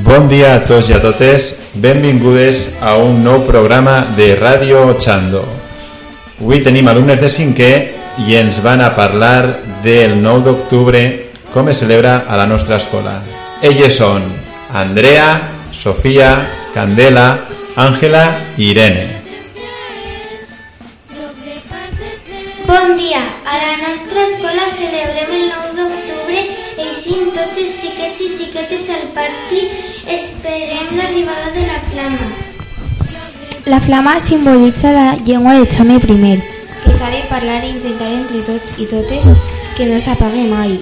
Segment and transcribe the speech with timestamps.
[0.00, 5.42] Bon dia a tots i a totes, benvingudes a un nou programa de Ràdio Chando.
[6.40, 7.72] Avui tenim alumnes de cinquè
[8.24, 11.02] i ens van a parlar del 9 d'octubre,
[11.52, 13.18] com es celebra a la nostra escola.
[13.60, 14.24] Elles són
[14.72, 15.28] Andrea,
[15.72, 16.32] Sofia,
[16.72, 17.26] Candela,
[17.76, 18.24] Àngela
[18.56, 19.06] i Irene.
[22.64, 23.20] Bon dia!
[23.44, 26.42] A la nostra escola celebrem el 9 d'octubre
[26.88, 32.28] eixint tots els xiquets i xiquetes al pati esperem l'arribada de la flama.
[33.66, 36.40] La flama simbolitza la llengua de Jaume I,
[36.84, 39.28] que s'ha de parlar i intentar entre tots i totes
[39.76, 40.78] que no s'apague mai.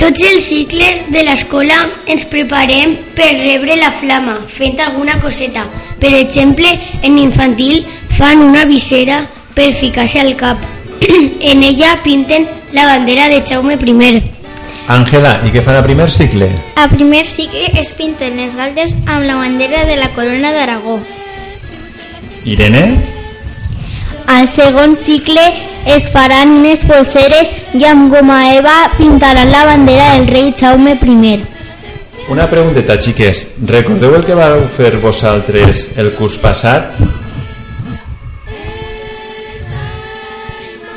[0.00, 5.66] Tots els cicles de l'escola ens preparem per rebre la flama, fent alguna coseta.
[6.00, 7.84] Per exemple, en infantil
[8.16, 10.58] fan una visera per ficar-se al cap.
[11.52, 14.39] en ella pinten la bandera de Jaume I.
[14.90, 16.48] Àngela, i què fan a primer cicle?
[16.74, 20.96] A primer cicle es pinten les galtes amb la bandera de la corona d'Aragó.
[22.42, 22.98] Irene?
[24.26, 25.44] Al segon cicle
[25.94, 31.38] es faran unes polseres i amb goma eva pintaran la bandera del rei Jaume I.
[32.30, 33.46] Una pregunteta, xiques.
[33.66, 36.98] Recordeu el que vau fer vosaltres el curs passat?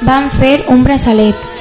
[0.02, 1.53] Van fer un braçalet.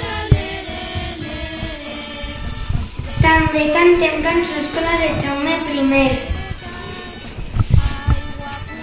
[4.03, 6.07] Cantem cançons com la de Jaume I.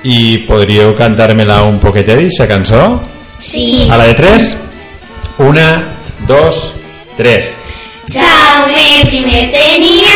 [0.08, 2.84] I podríeu cantar-me-la un poquetet, aquesta cançó?
[3.44, 3.90] Sí.
[3.92, 4.56] A la de tres?
[5.44, 5.68] Una,
[6.24, 6.72] dos,
[7.18, 7.52] tres.
[8.08, 10.09] Jaume I tenia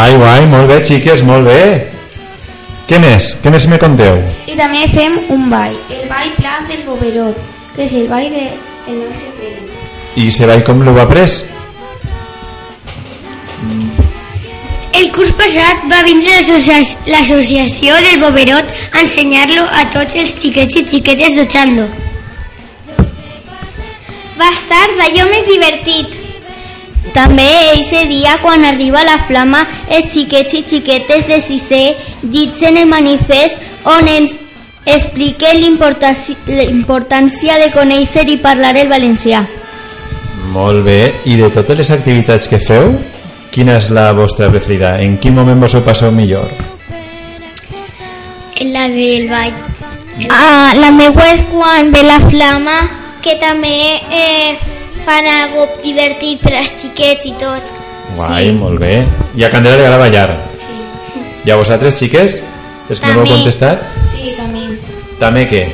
[0.00, 1.60] Guai, guai, molt bé, xiques, molt bé.
[2.88, 3.34] Què més?
[3.44, 4.14] Què més me conteu?
[4.48, 7.36] I també fem un ball, el ball pla del boberot,
[7.74, 8.46] que és el ball de
[8.88, 9.66] el nostre Pere.
[10.16, 11.34] I se ball com l'heu après?
[15.02, 20.80] El curs passat va vindre l'associa- l'associació del Boberot a ensenyar-lo a tots els xiquets
[20.80, 21.84] i xiquetes d'Ochando.
[24.40, 26.19] Va estar d'allò més divertit.
[27.14, 31.84] També eixe dia, quan arriba la flama, els xiquets i xiquetes de sisè
[32.22, 34.36] llitsen el manifest on ens
[34.84, 39.42] expliquen l'importància la importància de conèixer i parlar el valencià.
[40.52, 41.00] Molt bé.
[41.30, 42.92] I de totes les activitats que feu,
[43.54, 44.98] quina és la vostra preferida?
[45.00, 46.50] En quin moment vos ho passeu millor?
[48.60, 49.54] En la del ball.
[50.28, 52.80] Ah, la meva és quan ve la flama,
[53.20, 54.56] Que també eh,
[55.06, 57.62] fan algo divertit per als xiquets i tot.
[58.16, 59.04] Guai, molt bé.
[59.36, 60.30] I a Candela li agrada ballar?
[60.54, 60.66] Sí.
[61.46, 62.40] I a vosaltres, xiques?
[62.90, 63.36] És que no m'heu També.
[63.36, 63.82] contestat?
[64.10, 64.64] Sí, també.
[65.20, 65.64] També què?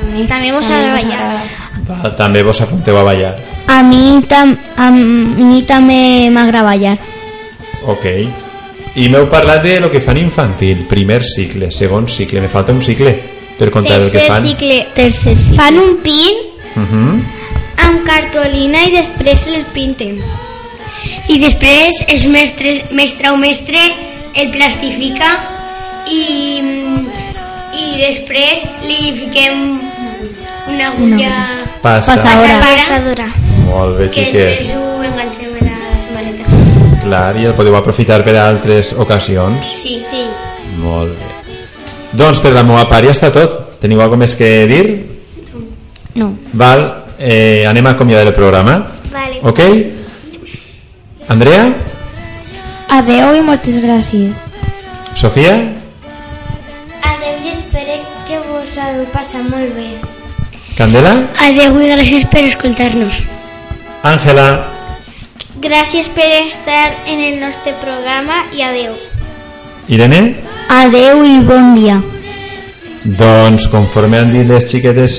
[0.00, 1.44] També, També també agrada ballar.
[1.86, 3.36] Va, també vos apunteu a ballar.
[3.68, 6.98] a mi, tam, a mi també m'agrada ballar.
[7.86, 8.04] Ok.
[8.96, 12.80] I m'heu parlat de lo que fan infantil, primer cicle, segon cicle, me falta un
[12.82, 13.12] cicle
[13.58, 14.42] per contar el que Tercer fan.
[14.42, 14.86] cicle.
[14.94, 15.56] Tercer cicle.
[15.56, 16.34] Fan un pin
[16.76, 17.20] Uh -huh.
[17.86, 20.18] Amb cartolina i després el pinten.
[21.30, 23.80] I després els mestres, mestre o mestre
[24.36, 25.30] el plastifica
[26.10, 26.60] i,
[27.74, 29.62] i després li fiquem
[30.72, 31.32] una agulla
[31.82, 32.16] Passa.
[32.16, 32.58] Passadora.
[32.62, 33.28] Passadora.
[33.66, 34.34] Molt bé, que xiques.
[34.34, 37.00] després ho enganxem a la samarreta.
[37.06, 39.72] Clar, i el podeu aprofitar per a altres ocasions.
[39.82, 40.24] Sí, sí.
[40.82, 41.56] Molt bé.
[42.16, 43.78] Doncs per la meva part ja està tot.
[43.82, 44.84] Teniu alguna més que dir?
[46.16, 46.32] No.
[46.56, 46.86] Val,
[47.18, 48.92] eh, anem a acomiadar el programa.
[49.12, 49.40] Vale.
[49.42, 49.60] Ok?
[51.28, 51.74] Andrea?
[52.88, 54.44] Adeu i moltes gràcies.
[55.16, 55.56] Sofia?
[57.02, 57.98] Adeu i espero
[58.28, 59.90] que vos heu passat molt bé.
[60.76, 61.16] Candela?
[61.48, 63.22] Adeu i gràcies per escoltar-nos.
[64.06, 64.46] Àngela?
[65.64, 68.92] Gràcies per estar en el nostre programa i adeu.
[69.88, 70.36] Irene?
[70.68, 71.96] Adeu i bon dia.
[73.06, 75.16] Doncs, conforme han dit les xiquetes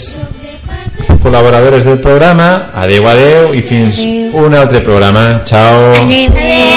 [1.28, 4.00] col·laboradores del programa, adeu, adeu i fins
[4.32, 5.28] un altre programa.
[5.44, 5.92] Ciao.
[5.92, 6.32] Adeu.
[6.32, 6.77] Adeu.